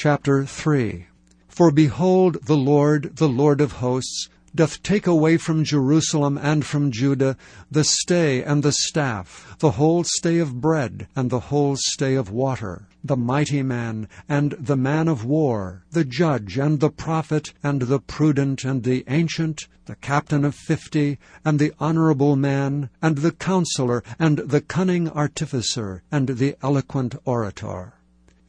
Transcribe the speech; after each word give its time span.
Chapter 0.00 0.44
3 0.44 1.06
For 1.48 1.72
behold, 1.72 2.36
the 2.44 2.56
Lord, 2.56 3.16
the 3.16 3.28
Lord 3.28 3.60
of 3.60 3.82
hosts, 3.82 4.28
doth 4.54 4.80
take 4.84 5.08
away 5.08 5.38
from 5.38 5.64
Jerusalem 5.64 6.38
and 6.40 6.64
from 6.64 6.92
Judah 6.92 7.36
the 7.68 7.82
stay 7.82 8.44
and 8.44 8.62
the 8.62 8.70
staff, 8.70 9.56
the 9.58 9.72
whole 9.72 10.04
stay 10.04 10.38
of 10.38 10.60
bread 10.60 11.08
and 11.16 11.30
the 11.30 11.50
whole 11.50 11.74
stay 11.76 12.14
of 12.14 12.30
water, 12.30 12.86
the 13.02 13.16
mighty 13.16 13.64
man 13.64 14.06
and 14.28 14.52
the 14.52 14.76
man 14.76 15.08
of 15.08 15.24
war, 15.24 15.82
the 15.90 16.04
judge 16.04 16.58
and 16.58 16.78
the 16.78 16.90
prophet 16.90 17.52
and 17.64 17.82
the 17.82 17.98
prudent 17.98 18.62
and 18.62 18.84
the 18.84 19.02
ancient, 19.08 19.66
the 19.86 19.96
captain 19.96 20.44
of 20.44 20.54
fifty 20.54 21.18
and 21.44 21.58
the 21.58 21.72
honorable 21.80 22.36
man 22.36 22.88
and 23.02 23.18
the 23.18 23.32
counselor 23.32 24.04
and 24.16 24.38
the 24.38 24.60
cunning 24.60 25.10
artificer 25.10 26.04
and 26.12 26.28
the 26.28 26.54
eloquent 26.62 27.16
orator. 27.24 27.94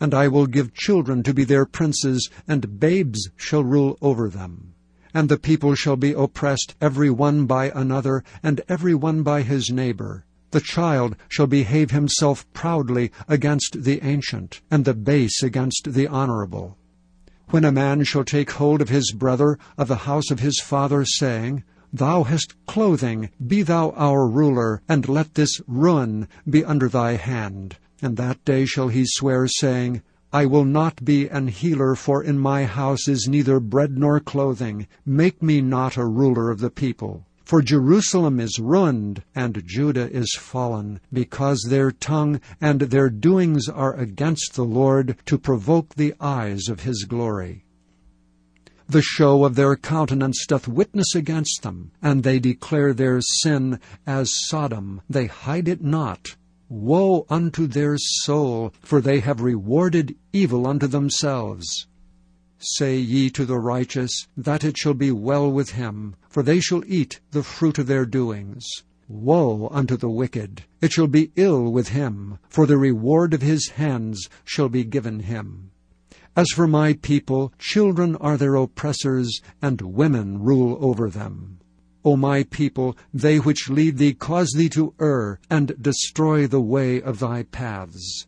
And 0.00 0.14
I 0.14 0.28
will 0.28 0.46
give 0.46 0.74
children 0.74 1.22
to 1.24 1.34
be 1.34 1.44
their 1.44 1.66
princes, 1.66 2.30
and 2.46 2.78
babes 2.78 3.30
shall 3.36 3.64
rule 3.64 3.98
over 4.00 4.28
them. 4.28 4.74
And 5.12 5.28
the 5.28 5.38
people 5.38 5.74
shall 5.74 5.96
be 5.96 6.12
oppressed 6.12 6.74
every 6.80 7.10
one 7.10 7.46
by 7.46 7.70
another, 7.74 8.22
and 8.42 8.60
every 8.68 8.94
one 8.94 9.22
by 9.22 9.42
his 9.42 9.70
neighbor. 9.70 10.24
The 10.50 10.60
child 10.60 11.16
shall 11.28 11.46
behave 11.46 11.90
himself 11.90 12.50
proudly 12.52 13.10
against 13.26 13.82
the 13.82 14.02
ancient, 14.02 14.60
and 14.70 14.84
the 14.84 14.94
base 14.94 15.42
against 15.42 15.92
the 15.92 16.06
honorable. 16.06 16.78
When 17.50 17.64
a 17.64 17.72
man 17.72 18.04
shall 18.04 18.24
take 18.24 18.52
hold 18.52 18.80
of 18.80 18.90
his 18.90 19.12
brother 19.12 19.58
of 19.76 19.88
the 19.88 19.96
house 19.96 20.30
of 20.30 20.40
his 20.40 20.60
father, 20.60 21.04
saying, 21.04 21.64
Thou 21.92 22.24
hast 22.24 22.54
clothing, 22.66 23.30
be 23.46 23.62
thou 23.62 23.90
our 23.96 24.28
ruler, 24.28 24.82
and 24.88 25.08
let 25.08 25.34
this 25.34 25.60
ruin 25.66 26.28
be 26.48 26.64
under 26.64 26.88
thy 26.88 27.12
hand. 27.12 27.76
And 28.02 28.16
that 28.16 28.44
day 28.44 28.66
shall 28.66 28.88
he 28.88 29.04
swear, 29.06 29.48
saying, 29.48 30.02
I 30.32 30.44
will 30.44 30.66
not 30.66 31.04
be 31.04 31.26
an 31.28 31.48
healer, 31.48 31.94
for 31.94 32.22
in 32.22 32.38
my 32.38 32.64
house 32.64 33.08
is 33.08 33.26
neither 33.26 33.58
bread 33.60 33.96
nor 33.96 34.20
clothing. 34.20 34.86
Make 35.06 35.42
me 35.42 35.62
not 35.62 35.96
a 35.96 36.04
ruler 36.04 36.50
of 36.50 36.60
the 36.60 36.70
people. 36.70 37.24
For 37.44 37.62
Jerusalem 37.62 38.38
is 38.38 38.58
ruined, 38.58 39.22
and 39.34 39.62
Judah 39.64 40.14
is 40.14 40.36
fallen, 40.38 41.00
because 41.10 41.62
their 41.62 41.90
tongue 41.90 42.42
and 42.60 42.80
their 42.80 43.08
doings 43.08 43.70
are 43.70 43.94
against 43.94 44.52
the 44.52 44.66
Lord, 44.66 45.16
to 45.24 45.38
provoke 45.38 45.94
the 45.94 46.12
eyes 46.20 46.68
of 46.68 46.80
his 46.80 47.04
glory. 47.04 47.64
The 48.90 49.02
show 49.02 49.44
of 49.44 49.54
their 49.54 49.76
countenance 49.76 50.46
doth 50.46 50.66
witness 50.66 51.14
against 51.14 51.60
them, 51.62 51.90
and 52.00 52.22
they 52.22 52.38
declare 52.38 52.94
their 52.94 53.20
sin 53.20 53.80
as 54.06 54.46
Sodom, 54.46 55.02
they 55.10 55.26
hide 55.26 55.68
it 55.68 55.84
not. 55.84 56.36
Woe 56.70 57.26
unto 57.28 57.66
their 57.66 57.98
soul, 57.98 58.72
for 58.80 59.02
they 59.02 59.20
have 59.20 59.42
rewarded 59.42 60.16
evil 60.32 60.66
unto 60.66 60.86
themselves. 60.86 61.86
Say 62.58 62.96
ye 62.96 63.28
to 63.28 63.44
the 63.44 63.58
righteous, 63.58 64.26
that 64.38 64.64
it 64.64 64.78
shall 64.78 64.94
be 64.94 65.12
well 65.12 65.52
with 65.52 65.72
him, 65.72 66.16
for 66.30 66.42
they 66.42 66.58
shall 66.58 66.82
eat 66.86 67.20
the 67.32 67.42
fruit 67.42 67.78
of 67.78 67.88
their 67.88 68.06
doings. 68.06 68.64
Woe 69.06 69.68
unto 69.70 69.98
the 69.98 70.08
wicked, 70.08 70.62
it 70.80 70.92
shall 70.92 71.08
be 71.08 71.30
ill 71.36 71.70
with 71.70 71.88
him, 71.88 72.38
for 72.48 72.64
the 72.64 72.78
reward 72.78 73.34
of 73.34 73.42
his 73.42 73.68
hands 73.68 74.30
shall 74.44 74.70
be 74.70 74.84
given 74.84 75.20
him. 75.20 75.72
As 76.36 76.48
for 76.54 76.66
my 76.66 76.92
people, 76.94 77.52
children 77.58 78.16
are 78.16 78.36
their 78.36 78.54
oppressors, 78.54 79.40
and 79.60 79.80
women 79.80 80.42
rule 80.42 80.78
over 80.80 81.10
them. 81.10 81.58
O 82.04 82.16
my 82.16 82.44
people, 82.44 82.96
they 83.12 83.38
which 83.38 83.68
lead 83.68 83.98
thee 83.98 84.14
cause 84.14 84.52
thee 84.54 84.68
to 84.70 84.94
err, 85.00 85.40
and 85.50 85.74
destroy 85.80 86.46
the 86.46 86.60
way 86.60 87.02
of 87.02 87.18
thy 87.18 87.42
paths. 87.42 88.26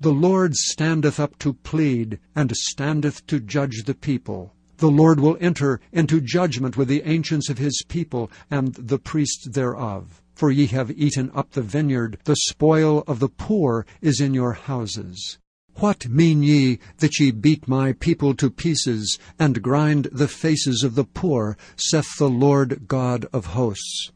The 0.00 0.12
Lord 0.12 0.56
standeth 0.56 1.20
up 1.20 1.38
to 1.40 1.52
plead, 1.52 2.18
and 2.34 2.56
standeth 2.56 3.26
to 3.26 3.38
judge 3.38 3.84
the 3.84 3.94
people. 3.94 4.54
The 4.78 4.90
Lord 4.90 5.20
will 5.20 5.36
enter 5.40 5.78
into 5.92 6.22
judgment 6.22 6.76
with 6.76 6.88
the 6.88 7.02
ancients 7.04 7.50
of 7.50 7.58
his 7.58 7.84
people, 7.86 8.30
and 8.50 8.74
the 8.74 8.98
priests 8.98 9.46
thereof. 9.46 10.22
For 10.34 10.50
ye 10.50 10.66
have 10.68 10.90
eaten 10.90 11.30
up 11.34 11.50
the 11.50 11.60
vineyard, 11.60 12.16
the 12.24 12.36
spoil 12.36 13.04
of 13.06 13.20
the 13.20 13.28
poor 13.28 13.84
is 14.00 14.20
in 14.20 14.32
your 14.32 14.54
houses. 14.54 15.38
What 15.80 16.10
mean 16.10 16.42
ye 16.42 16.78
that 16.98 17.18
ye 17.18 17.30
beat 17.30 17.66
my 17.66 17.94
people 17.94 18.34
to 18.34 18.50
pieces, 18.50 19.18
and 19.38 19.62
grind 19.62 20.08
the 20.12 20.28
faces 20.28 20.82
of 20.82 20.94
the 20.94 21.04
poor, 21.04 21.56
saith 21.74 22.18
the 22.18 22.28
Lord 22.28 22.86
God 22.86 23.24
of 23.32 23.46
hosts? 23.56 24.10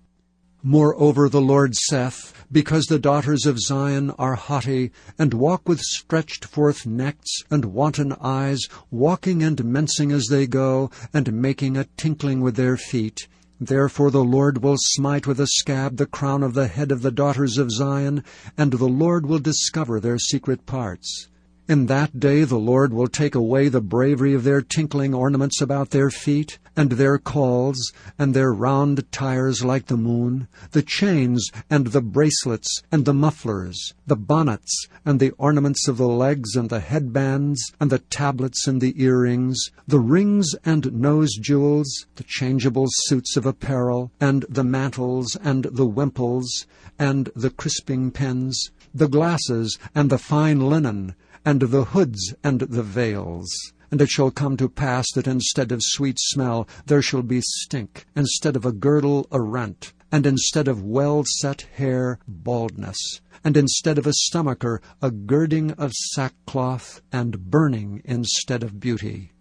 Moreover 0.63 1.27
the 1.31 1.41
Lord 1.41 1.75
saith, 1.75 2.35
Because 2.53 2.85
the 2.85 2.99
daughters 2.99 3.47
of 3.47 3.59
Zion 3.59 4.11
are 4.19 4.35
haughty, 4.35 4.91
and 5.19 5.33
walk 5.33 5.67
with 5.67 5.81
stretched 5.81 6.45
forth 6.45 6.85
necks 6.85 7.31
and 7.51 7.65
wanton 7.65 8.13
eyes, 8.21 8.61
walking 8.91 9.43
and 9.43 9.65
mincing 9.65 10.13
as 10.13 10.27
they 10.27 10.47
go, 10.47 10.91
and 11.15 11.33
making 11.33 11.79
a 11.79 11.89
tinkling 11.97 12.43
with 12.43 12.57
their 12.57 12.77
feet, 12.77 13.27
Therefore 13.59 14.11
the 14.11 14.23
Lord 14.23 14.63
will 14.63 14.77
smite 14.79 15.27
with 15.27 15.41
a 15.41 15.47
scab 15.47 15.97
the 15.97 16.05
crown 16.05 16.43
of 16.43 16.53
the 16.53 16.69
head 16.69 16.93
of 16.93 17.01
the 17.01 17.11
daughters 17.11 17.57
of 17.57 17.71
Zion, 17.71 18.23
and 18.59 18.73
the 18.73 18.85
Lord 18.85 19.25
will 19.25 19.39
discover 19.39 19.99
their 19.99 20.19
secret 20.19 20.67
parts. 20.67 21.29
In 21.67 21.87
that 21.87 22.21
day 22.21 22.45
the 22.45 22.59
Lord 22.59 22.93
will 22.93 23.07
take 23.07 23.35
away 23.35 23.71
the 23.71 23.81
bravery 23.81 24.35
of 24.35 24.45
their 24.45 24.61
tinkling 24.61 25.15
ornaments 25.15 25.63
about 25.63 25.93
their 25.93 26.11
feet, 26.11 26.59
and 26.77 26.93
their 26.93 27.17
cauls, 27.17 27.91
and 28.19 28.35
their 28.35 28.53
round 28.53 29.11
tires 29.11 29.65
like 29.65 29.87
the 29.87 29.97
moon, 29.97 30.47
the 30.73 30.83
chains, 30.83 31.49
and 31.71 31.87
the 31.87 32.03
bracelets, 32.03 32.83
and 32.93 33.07
the 33.07 33.15
mufflers, 33.15 33.95
the 34.07 34.15
bonnets, 34.15 34.89
and 35.07 35.19
the 35.19 35.31
ornaments 35.39 35.89
of 35.89 35.97
the 35.97 36.07
legs, 36.07 36.55
and 36.55 36.69
the 36.69 36.81
headbands, 36.81 37.73
and 37.81 37.89
the 37.89 38.01
tablets 38.01 38.67
and 38.67 38.83
the 38.83 39.03
earrings, 39.03 39.71
the 39.89 40.01
rings 40.01 40.55
and 40.67 40.93
nose 40.93 41.33
jewels, 41.41 42.05
the 42.17 42.25
changeable 42.25 42.89
suits 42.91 43.39
of 43.39 43.47
apparel, 43.47 44.13
and 44.21 44.45
the 44.51 44.65
mantles, 44.65 45.35
and 45.37 45.65
the 45.65 45.87
wimples, 45.87 46.67
and 46.99 47.31
the 47.35 47.49
crisping 47.49 48.11
pins, 48.11 48.71
the 48.93 49.09
glasses, 49.09 49.79
and 49.95 50.11
the 50.11 50.19
fine 50.19 50.61
linen, 50.61 51.15
and 51.45 51.61
the 51.61 51.85
hoods 51.85 52.35
and 52.43 52.61
the 52.61 52.83
veils. 52.83 53.49
And 53.91 54.01
it 54.01 54.09
shall 54.09 54.31
come 54.31 54.57
to 54.57 54.69
pass 54.69 55.07
that 55.15 55.29
instead 55.29 55.71
of 55.71 55.81
sweet 55.83 56.19
smell 56.19 56.67
there 56.87 57.03
shall 57.03 57.23
be 57.23 57.41
stink, 57.43 58.07
instead 58.17 58.57
of 58.57 58.65
a 58.65 58.73
girdle 58.73 59.29
a 59.31 59.41
rent, 59.41 59.93
and 60.11 60.27
instead 60.27 60.69
of 60.69 60.83
well 60.83 61.23
set 61.27 61.63
hair 61.75 62.19
baldness, 62.27 63.21
and 63.45 63.57
instead 63.57 63.99
of 63.99 64.07
a 64.07 64.13
stomacher 64.13 64.81
a 65.03 65.11
girding 65.11 65.73
of 65.73 65.93
sackcloth, 65.93 67.03
and 67.13 67.51
burning 67.51 68.01
instead 68.05 68.63
of 68.63 68.81
beauty. 68.81 69.33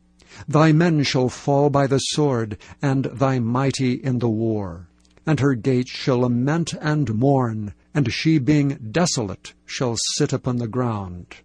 Thy 0.48 0.72
men 0.72 1.04
shall 1.04 1.30
fall 1.30 1.70
by 1.70 1.88
the 1.88 2.00
sword, 2.00 2.58
and 2.82 3.06
thy 3.06 3.40
mighty 3.40 3.94
in 3.94 4.20
the 4.20 4.30
war. 4.30 4.90
And 5.26 5.40
her 5.40 5.56
gates 5.56 5.92
shall 5.92 6.20
lament 6.20 6.74
and 6.82 7.14
mourn, 7.16 7.74
and 7.94 8.12
she 8.12 8.40
being 8.40 8.90
desolate 8.92 9.54
shall 9.66 9.96
sit 10.16 10.34
upon 10.34 10.58
the 10.58 10.68
ground. 10.68 11.38